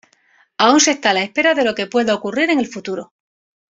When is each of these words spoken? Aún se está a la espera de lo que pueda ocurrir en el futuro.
Aún 0.57 0.79
se 0.79 0.89
está 0.93 1.11
a 1.11 1.13
la 1.13 1.21
espera 1.21 1.53
de 1.53 1.63
lo 1.63 1.75
que 1.75 1.85
pueda 1.85 2.15
ocurrir 2.15 2.49
en 2.49 2.57
el 2.57 2.65
futuro. 2.65 3.13